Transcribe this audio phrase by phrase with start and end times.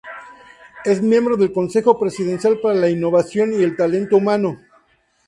[0.83, 4.59] Es miembro del Consejo Presidencial para la Innovación y el Talento Humano.